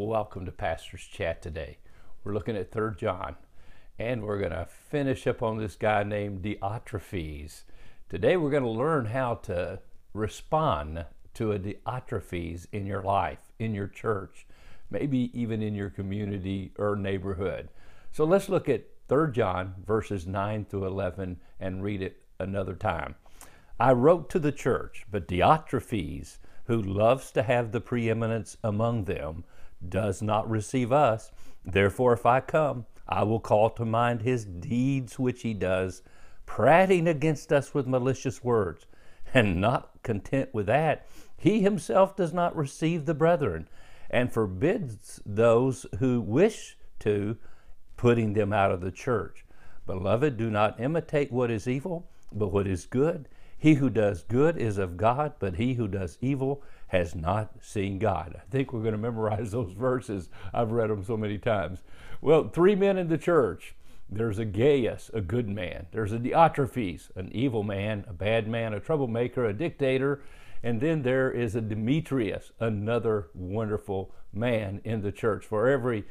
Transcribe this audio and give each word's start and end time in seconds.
Welcome 0.00 0.46
to 0.46 0.52
Pastor's 0.52 1.02
Chat 1.02 1.42
today. 1.42 1.78
We're 2.22 2.32
looking 2.32 2.56
at 2.56 2.70
3 2.70 2.92
John, 2.96 3.34
and 3.98 4.22
we're 4.22 4.38
going 4.38 4.52
to 4.52 4.64
finish 4.64 5.26
up 5.26 5.42
on 5.42 5.58
this 5.58 5.74
guy 5.74 6.04
named 6.04 6.42
Diotrephes. 6.42 7.64
Today 8.08 8.36
we're 8.36 8.52
going 8.52 8.62
to 8.62 8.68
learn 8.68 9.06
how 9.06 9.34
to 9.42 9.80
respond 10.14 11.04
to 11.34 11.50
a 11.50 11.58
Diotrephes 11.58 12.68
in 12.70 12.86
your 12.86 13.02
life, 13.02 13.40
in 13.58 13.74
your 13.74 13.88
church, 13.88 14.46
maybe 14.88 15.32
even 15.34 15.62
in 15.62 15.74
your 15.74 15.90
community 15.90 16.70
or 16.78 16.94
neighborhood. 16.94 17.68
So 18.12 18.22
let's 18.22 18.48
look 18.48 18.68
at 18.68 18.84
3 19.08 19.32
John 19.32 19.74
verses 19.84 20.28
9 20.28 20.66
through 20.66 20.86
11 20.86 21.40
and 21.58 21.82
read 21.82 22.02
it 22.02 22.22
another 22.38 22.74
time. 22.74 23.16
I 23.80 23.94
wrote 23.94 24.30
to 24.30 24.38
the 24.38 24.52
church, 24.52 25.06
but 25.10 25.26
Diotrephes, 25.26 26.38
who 26.66 26.80
loves 26.80 27.32
to 27.32 27.42
have 27.42 27.72
the 27.72 27.80
preeminence 27.80 28.56
among 28.62 29.06
them, 29.06 29.42
does 29.86 30.22
not 30.22 30.48
receive 30.48 30.92
us. 30.92 31.30
Therefore, 31.64 32.12
if 32.12 32.26
I 32.26 32.40
come, 32.40 32.86
I 33.08 33.22
will 33.22 33.40
call 33.40 33.70
to 33.70 33.84
mind 33.84 34.22
his 34.22 34.44
deeds 34.44 35.18
which 35.18 35.42
he 35.42 35.54
does, 35.54 36.02
prating 36.46 37.06
against 37.06 37.52
us 37.52 37.74
with 37.74 37.86
malicious 37.86 38.42
words. 38.42 38.86
And 39.34 39.60
not 39.60 40.02
content 40.02 40.54
with 40.54 40.66
that, 40.66 41.06
he 41.36 41.60
himself 41.60 42.16
does 42.16 42.32
not 42.32 42.56
receive 42.56 43.04
the 43.04 43.14
brethren, 43.14 43.68
and 44.10 44.32
forbids 44.32 45.20
those 45.26 45.86
who 45.98 46.20
wish 46.20 46.76
to, 47.00 47.36
putting 47.96 48.32
them 48.32 48.52
out 48.52 48.72
of 48.72 48.80
the 48.80 48.90
church. 48.90 49.44
Beloved, 49.86 50.36
do 50.36 50.50
not 50.50 50.80
imitate 50.80 51.30
what 51.30 51.50
is 51.50 51.68
evil, 51.68 52.10
but 52.32 52.52
what 52.52 52.66
is 52.66 52.86
good. 52.86 53.28
He 53.58 53.74
who 53.74 53.90
does 53.90 54.22
good 54.22 54.56
is 54.56 54.78
of 54.78 54.96
God, 54.96 55.32
but 55.40 55.56
he 55.56 55.74
who 55.74 55.88
does 55.88 56.16
evil 56.20 56.62
has 56.88 57.14
not 57.14 57.52
seen 57.60 57.98
God. 57.98 58.36
I 58.36 58.50
think 58.50 58.72
we're 58.72 58.82
going 58.82 58.92
to 58.92 58.98
memorize 58.98 59.50
those 59.52 59.72
verses. 59.72 60.28
I've 60.54 60.70
read 60.70 60.90
them 60.90 61.04
so 61.04 61.16
many 61.16 61.38
times. 61.38 61.82
Well, 62.20 62.48
three 62.48 62.74
men 62.74 62.96
in 62.96 63.08
the 63.08 63.18
church. 63.18 63.74
There's 64.10 64.38
a 64.38 64.46
Gaius, 64.46 65.10
a 65.12 65.20
good 65.20 65.48
man. 65.48 65.86
There's 65.92 66.12
a 66.12 66.18
Diotrephes, 66.18 67.14
an 67.14 67.30
evil 67.32 67.62
man, 67.62 68.04
a 68.08 68.14
bad 68.14 68.48
man, 68.48 68.72
a 68.72 68.80
troublemaker, 68.80 69.44
a 69.44 69.52
dictator. 69.52 70.22
And 70.62 70.80
then 70.80 71.02
there 71.02 71.30
is 71.30 71.54
a 71.54 71.60
Demetrius, 71.60 72.52
another 72.58 73.28
wonderful 73.34 74.14
man 74.32 74.80
in 74.84 75.02
the 75.02 75.12
church. 75.12 75.44
For 75.44 75.68
every 75.68 76.04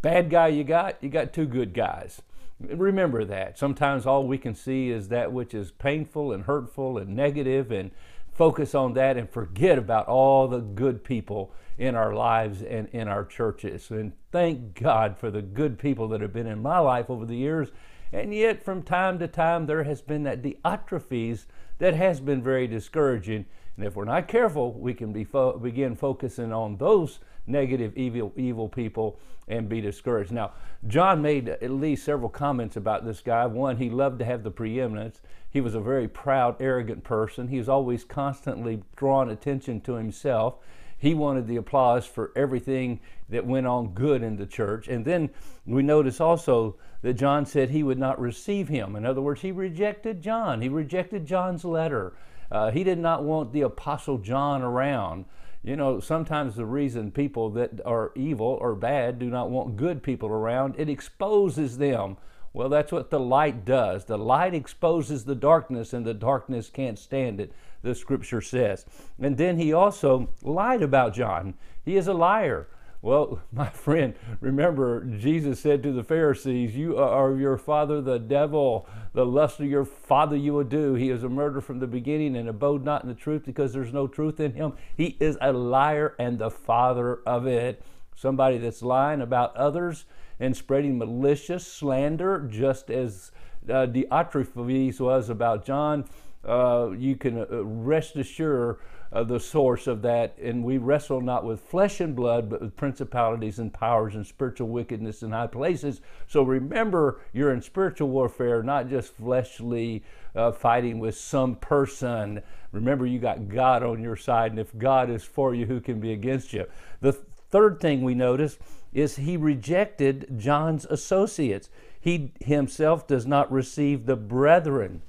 bad 0.00 0.30
guy 0.30 0.48
you 0.48 0.64
got, 0.64 1.02
you 1.02 1.10
got 1.10 1.34
two 1.34 1.46
good 1.46 1.74
guys. 1.74 2.22
Remember 2.68 3.24
that. 3.24 3.58
Sometimes 3.58 4.06
all 4.06 4.26
we 4.26 4.38
can 4.38 4.54
see 4.54 4.90
is 4.90 5.08
that 5.08 5.32
which 5.32 5.54
is 5.54 5.70
painful 5.72 6.32
and 6.32 6.44
hurtful 6.44 6.98
and 6.98 7.14
negative 7.16 7.70
and 7.70 7.90
focus 8.32 8.74
on 8.74 8.94
that 8.94 9.16
and 9.16 9.28
forget 9.28 9.78
about 9.78 10.08
all 10.08 10.48
the 10.48 10.60
good 10.60 11.04
people 11.04 11.52
in 11.78 11.94
our 11.94 12.14
lives 12.14 12.62
and 12.62 12.88
in 12.88 13.08
our 13.08 13.24
churches. 13.24 13.90
And 13.90 14.12
thank 14.30 14.80
God 14.80 15.18
for 15.18 15.30
the 15.30 15.42
good 15.42 15.78
people 15.78 16.08
that 16.08 16.20
have 16.20 16.32
been 16.32 16.46
in 16.46 16.62
my 16.62 16.78
life 16.78 17.10
over 17.10 17.26
the 17.26 17.36
years. 17.36 17.68
And 18.12 18.34
yet, 18.34 18.62
from 18.62 18.82
time 18.82 19.18
to 19.20 19.28
time, 19.28 19.66
there 19.66 19.84
has 19.84 20.02
been 20.02 20.22
that 20.24 20.42
Diotrephes 20.42 21.46
that 21.78 21.94
has 21.94 22.20
been 22.20 22.42
very 22.42 22.66
discouraging. 22.66 23.46
And 23.76 23.86
if 23.86 23.96
we're 23.96 24.04
not 24.04 24.28
careful, 24.28 24.72
we 24.72 24.94
can 24.94 25.12
be 25.12 25.24
fo- 25.24 25.58
begin 25.58 25.96
focusing 25.96 26.52
on 26.52 26.76
those 26.76 27.20
negative, 27.46 27.96
evil, 27.96 28.32
evil 28.36 28.68
people 28.68 29.18
and 29.48 29.68
be 29.68 29.80
discouraged. 29.80 30.30
Now, 30.30 30.52
John 30.86 31.22
made 31.22 31.48
at 31.48 31.70
least 31.70 32.04
several 32.04 32.28
comments 32.28 32.76
about 32.76 33.04
this 33.04 33.20
guy. 33.20 33.46
One, 33.46 33.76
he 33.76 33.90
loved 33.90 34.18
to 34.20 34.24
have 34.24 34.42
the 34.42 34.50
preeminence. 34.50 35.20
He 35.50 35.60
was 35.60 35.74
a 35.74 35.80
very 35.80 36.08
proud, 36.08 36.56
arrogant 36.60 37.04
person. 37.04 37.48
He 37.48 37.58
was 37.58 37.68
always 37.68 38.04
constantly 38.04 38.82
drawing 38.96 39.30
attention 39.30 39.80
to 39.82 39.94
himself. 39.94 40.56
He 40.96 41.14
wanted 41.14 41.48
the 41.48 41.56
applause 41.56 42.06
for 42.06 42.30
everything 42.36 43.00
that 43.28 43.44
went 43.44 43.66
on 43.66 43.88
good 43.88 44.22
in 44.22 44.36
the 44.36 44.46
church. 44.46 44.86
And 44.86 45.04
then 45.04 45.30
we 45.66 45.82
notice 45.82 46.20
also 46.20 46.76
that 47.02 47.14
John 47.14 47.44
said 47.44 47.70
he 47.70 47.82
would 47.82 47.98
not 47.98 48.20
receive 48.20 48.68
him. 48.68 48.94
In 48.94 49.04
other 49.04 49.20
words, 49.20 49.40
he 49.40 49.50
rejected 49.50 50.22
John. 50.22 50.62
He 50.62 50.68
rejected 50.68 51.26
John's 51.26 51.64
letter. 51.64 52.12
Uh, 52.52 52.70
he 52.70 52.84
did 52.84 52.98
not 52.98 53.24
want 53.24 53.52
the 53.52 53.62
Apostle 53.62 54.18
John 54.18 54.60
around. 54.60 55.24
You 55.64 55.74
know, 55.74 56.00
sometimes 56.00 56.54
the 56.54 56.66
reason 56.66 57.10
people 57.10 57.48
that 57.50 57.80
are 57.86 58.12
evil 58.14 58.58
or 58.60 58.74
bad 58.74 59.18
do 59.18 59.30
not 59.30 59.50
want 59.50 59.76
good 59.76 60.02
people 60.02 60.28
around, 60.28 60.74
it 60.76 60.90
exposes 60.90 61.78
them. 61.78 62.18
Well, 62.52 62.68
that's 62.68 62.92
what 62.92 63.08
the 63.08 63.20
light 63.20 63.64
does. 63.64 64.04
The 64.04 64.18
light 64.18 64.54
exposes 64.54 65.24
the 65.24 65.34
darkness, 65.34 65.94
and 65.94 66.04
the 66.04 66.12
darkness 66.12 66.68
can't 66.68 66.98
stand 66.98 67.40
it, 67.40 67.52
the 67.80 67.94
scripture 67.94 68.42
says. 68.42 68.84
And 69.18 69.38
then 69.38 69.56
he 69.56 69.72
also 69.72 70.28
lied 70.42 70.82
about 70.82 71.14
John. 71.14 71.54
He 71.82 71.96
is 71.96 72.06
a 72.06 72.12
liar. 72.12 72.68
Well, 73.02 73.42
my 73.52 73.68
friend, 73.68 74.14
remember 74.40 75.04
Jesus 75.04 75.60
said 75.60 75.82
to 75.82 75.92
the 75.92 76.04
Pharisees, 76.04 76.74
You 76.76 76.96
are 76.96 77.34
your 77.36 77.58
father 77.58 78.00
the 78.00 78.18
devil. 78.18 78.88
The 79.12 79.26
lust 79.26 79.60
of 79.60 79.66
your 79.66 79.84
father 79.84 80.36
you 80.36 80.54
will 80.54 80.64
do. 80.64 80.94
He 80.94 81.10
is 81.10 81.22
a 81.22 81.28
murderer 81.28 81.60
from 81.60 81.80
the 81.80 81.86
beginning 81.86 82.36
and 82.36 82.48
abode 82.48 82.84
not 82.84 83.02
in 83.02 83.08
the 83.08 83.14
truth 83.14 83.42
because 83.44 83.72
there's 83.72 83.92
no 83.92 84.06
truth 84.06 84.40
in 84.40 84.54
him. 84.54 84.72
He 84.96 85.16
is 85.20 85.36
a 85.42 85.52
liar 85.52 86.14
and 86.18 86.38
the 86.38 86.50
father 86.50 87.20
of 87.26 87.46
it. 87.46 87.82
Somebody 88.14 88.58
that's 88.58 88.82
lying 88.82 89.20
about 89.20 89.54
others 89.56 90.06
and 90.38 90.56
spreading 90.56 90.96
malicious 90.96 91.66
slander, 91.66 92.46
just 92.50 92.90
as 92.90 93.32
uh, 93.68 93.86
Diotrephes 93.86 95.00
was 95.00 95.28
about 95.28 95.64
John. 95.64 96.04
Uh, 96.44 96.90
you 96.96 97.16
can 97.16 97.38
uh, 97.38 97.64
rest 97.64 98.16
assured 98.16 98.78
uh, 99.12 99.22
the 99.22 99.38
source 99.38 99.86
of 99.86 100.02
that. 100.02 100.36
And 100.38 100.64
we 100.64 100.78
wrestle 100.78 101.20
not 101.20 101.44
with 101.44 101.60
flesh 101.60 102.00
and 102.00 102.16
blood, 102.16 102.48
but 102.48 102.62
with 102.62 102.76
principalities 102.76 103.58
and 103.58 103.72
powers 103.72 104.14
and 104.14 104.26
spiritual 104.26 104.68
wickedness 104.68 105.22
in 105.22 105.32
high 105.32 105.46
places. 105.46 106.00
So 106.26 106.42
remember, 106.42 107.20
you're 107.32 107.52
in 107.52 107.62
spiritual 107.62 108.08
warfare, 108.08 108.62
not 108.62 108.88
just 108.88 109.14
fleshly 109.16 110.02
uh, 110.34 110.52
fighting 110.52 110.98
with 110.98 111.16
some 111.16 111.56
person. 111.56 112.42
Remember, 112.72 113.06
you 113.06 113.18
got 113.18 113.48
God 113.48 113.82
on 113.82 114.02
your 114.02 114.16
side, 114.16 114.52
and 114.52 114.60
if 114.60 114.76
God 114.78 115.10
is 115.10 115.24
for 115.24 115.54
you, 115.54 115.66
who 115.66 115.80
can 115.80 116.00
be 116.00 116.12
against 116.12 116.52
you? 116.52 116.66
The 117.00 117.12
third 117.12 117.80
thing 117.80 118.02
we 118.02 118.14
notice 118.14 118.58
is 118.94 119.16
he 119.16 119.36
rejected 119.36 120.38
John's 120.38 120.86
associates. 120.86 121.68
He 122.00 122.32
himself 122.40 123.06
does 123.06 123.26
not 123.26 123.52
receive 123.52 124.06
the 124.06 124.16
brethren. 124.16 125.02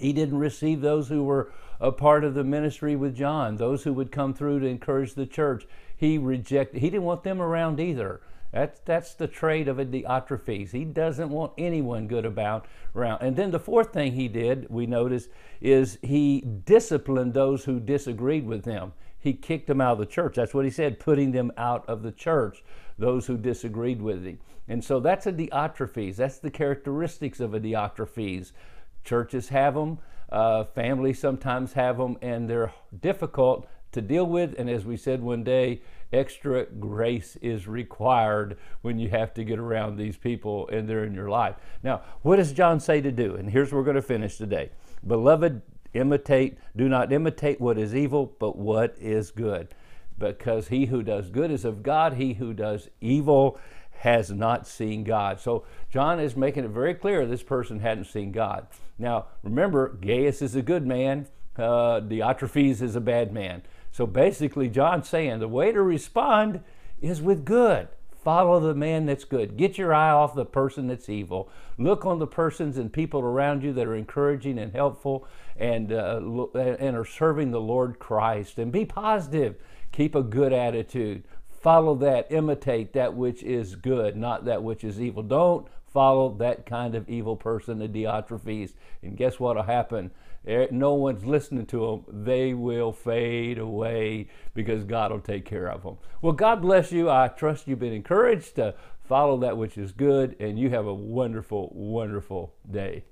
He 0.00 0.12
didn't 0.12 0.38
receive 0.38 0.80
those 0.80 1.08
who 1.08 1.24
were 1.24 1.52
a 1.80 1.92
part 1.92 2.24
of 2.24 2.34
the 2.34 2.44
ministry 2.44 2.96
with 2.96 3.16
John, 3.16 3.56
those 3.56 3.84
who 3.84 3.92
would 3.92 4.12
come 4.12 4.34
through 4.34 4.60
to 4.60 4.66
encourage 4.66 5.14
the 5.14 5.26
church. 5.26 5.66
He 5.96 6.18
rejected, 6.18 6.80
he 6.80 6.90
didn't 6.90 7.04
want 7.04 7.22
them 7.22 7.40
around 7.40 7.80
either. 7.80 8.20
That's, 8.52 8.80
that's 8.80 9.14
the 9.14 9.26
trait 9.26 9.68
of 9.68 9.78
a 9.78 9.84
Diotrephes. 9.84 10.70
He 10.70 10.84
doesn't 10.84 11.28
want 11.28 11.52
anyone 11.58 12.08
good 12.08 12.24
about 12.24 12.66
around. 12.96 13.20
And 13.22 13.36
then 13.36 13.50
the 13.50 13.60
fourth 13.60 13.92
thing 13.92 14.12
he 14.12 14.26
did, 14.26 14.66
we 14.70 14.86
notice, 14.86 15.28
is 15.60 15.98
he 16.02 16.40
disciplined 16.40 17.34
those 17.34 17.64
who 17.64 17.78
disagreed 17.78 18.46
with 18.46 18.64
him. 18.64 18.92
He 19.18 19.34
kicked 19.34 19.66
them 19.66 19.80
out 19.80 19.92
of 19.92 19.98
the 19.98 20.06
church. 20.06 20.36
That's 20.36 20.54
what 20.54 20.64
he 20.64 20.70
said, 20.70 21.00
putting 21.00 21.32
them 21.32 21.52
out 21.56 21.86
of 21.88 22.02
the 22.02 22.12
church, 22.12 22.62
those 22.96 23.26
who 23.26 23.36
disagreed 23.36 24.00
with 24.00 24.24
him. 24.24 24.38
And 24.66 24.84
so 24.84 25.00
that's 25.00 25.26
a 25.26 25.32
Diotrephes. 25.32 26.16
That's 26.16 26.38
the 26.38 26.50
characteristics 26.50 27.40
of 27.40 27.54
a 27.54 27.60
Diotrephes. 27.60 28.52
Churches 29.04 29.48
have 29.48 29.74
them. 29.74 29.98
Uh, 30.30 30.64
families 30.64 31.18
sometimes 31.18 31.72
have 31.72 31.96
them, 31.96 32.16
and 32.20 32.48
they're 32.48 32.72
difficult 33.00 33.66
to 33.92 34.02
deal 34.02 34.26
with. 34.26 34.54
And 34.58 34.68
as 34.68 34.84
we 34.84 34.96
said 34.96 35.22
one 35.22 35.44
day, 35.44 35.80
extra 36.12 36.66
grace 36.66 37.36
is 37.36 37.66
required 37.66 38.58
when 38.82 38.98
you 38.98 39.08
have 39.08 39.34
to 39.34 39.44
get 39.44 39.58
around 39.58 39.96
these 39.96 40.16
people 40.16 40.68
and 40.68 40.88
they're 40.88 41.04
in 41.04 41.14
your 41.14 41.28
life. 41.28 41.56
Now, 41.82 42.02
what 42.22 42.36
does 42.36 42.52
John 42.52 42.80
say 42.80 43.00
to 43.00 43.12
do? 43.12 43.34
And 43.36 43.50
here's 43.50 43.72
where 43.72 43.80
we're 43.80 43.84
going 43.84 43.96
to 43.96 44.02
finish 44.02 44.36
today. 44.36 44.70
Beloved, 45.06 45.62
imitate, 45.94 46.58
do 46.76 46.88
not 46.88 47.12
imitate 47.12 47.60
what 47.60 47.78
is 47.78 47.94
evil, 47.94 48.34
but 48.38 48.56
what 48.56 48.96
is 48.98 49.30
good. 49.30 49.74
Because 50.18 50.68
he 50.68 50.86
who 50.86 51.02
does 51.02 51.30
good 51.30 51.50
is 51.50 51.64
of 51.64 51.82
God, 51.82 52.14
he 52.14 52.34
who 52.34 52.52
does 52.52 52.88
evil 53.00 53.58
has 53.98 54.30
not 54.30 54.66
seen 54.66 55.04
God. 55.04 55.40
So 55.40 55.64
John 55.90 56.20
is 56.20 56.36
making 56.36 56.64
it 56.64 56.70
very 56.70 56.94
clear 56.94 57.26
this 57.26 57.42
person 57.42 57.80
hadn't 57.80 58.04
seen 58.04 58.32
God. 58.32 58.66
Now, 58.98 59.26
remember, 59.42 59.88
Gaius 60.00 60.40
is 60.42 60.54
a 60.54 60.62
good 60.62 60.86
man, 60.86 61.26
uh, 61.56 62.00
Diotrephes 62.00 62.80
is 62.80 62.94
a 62.94 63.00
bad 63.00 63.32
man. 63.32 63.62
So 63.90 64.06
basically, 64.06 64.68
John's 64.68 65.08
saying 65.08 65.40
the 65.40 65.48
way 65.48 65.72
to 65.72 65.82
respond 65.82 66.60
is 67.00 67.20
with 67.20 67.44
good. 67.44 67.88
Follow 68.22 68.60
the 68.60 68.74
man 68.74 69.06
that's 69.06 69.24
good. 69.24 69.56
Get 69.56 69.78
your 69.78 69.94
eye 69.94 70.10
off 70.10 70.34
the 70.34 70.44
person 70.44 70.86
that's 70.86 71.08
evil. 71.08 71.48
Look 71.78 72.04
on 72.04 72.18
the 72.18 72.26
persons 72.26 72.76
and 72.76 72.92
people 72.92 73.20
around 73.20 73.62
you 73.62 73.72
that 73.72 73.86
are 73.86 73.96
encouraging 73.96 74.58
and 74.58 74.72
helpful 74.72 75.26
and, 75.56 75.92
uh, 75.92 76.20
and 76.54 76.96
are 76.96 77.04
serving 77.04 77.50
the 77.50 77.60
Lord 77.60 77.98
Christ. 77.98 78.58
And 78.58 78.70
be 78.70 78.84
positive. 78.84 79.56
Keep 79.92 80.14
a 80.14 80.22
good 80.22 80.52
attitude. 80.52 81.24
Follow 81.60 81.94
that. 81.96 82.30
Imitate 82.30 82.92
that 82.92 83.14
which 83.14 83.42
is 83.42 83.74
good, 83.74 84.16
not 84.16 84.44
that 84.44 84.62
which 84.62 84.84
is 84.84 85.00
evil. 85.00 85.22
Don't 85.22 85.66
follow 85.86 86.34
that 86.38 86.66
kind 86.66 86.94
of 86.94 87.08
evil 87.08 87.36
person, 87.36 87.78
the 87.78 87.88
Diotrephes. 87.88 88.74
And 89.02 89.16
guess 89.16 89.40
what 89.40 89.56
will 89.56 89.62
happen? 89.64 90.10
eh, 90.48 90.66
no 90.70 90.94
one's 90.94 91.24
listening 91.24 91.66
to 91.66 92.02
them, 92.06 92.24
they 92.24 92.54
will 92.54 92.92
fade 92.92 93.58
away 93.58 94.28
because 94.54 94.84
God 94.84 95.12
will 95.12 95.20
take 95.20 95.44
care 95.44 95.68
of 95.68 95.82
them. 95.82 95.98
Well, 96.22 96.32
God 96.32 96.62
bless 96.62 96.90
you. 96.90 97.10
I 97.10 97.28
trust 97.28 97.68
you've 97.68 97.78
been 97.78 97.92
encouraged 97.92 98.56
to 98.56 98.74
follow 99.06 99.36
that 99.38 99.56
which 99.56 99.78
is 99.78 99.92
good, 99.92 100.36
and 100.40 100.58
you 100.58 100.70
have 100.70 100.86
a 100.86 100.94
wonderful, 100.94 101.70
wonderful 101.74 102.54
day. 102.68 103.04